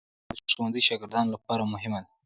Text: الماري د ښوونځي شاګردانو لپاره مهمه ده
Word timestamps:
الماري 0.25 0.45
د 0.45 0.49
ښوونځي 0.53 0.81
شاګردانو 0.87 1.33
لپاره 1.35 1.63
مهمه 1.73 1.99
ده 2.03 2.09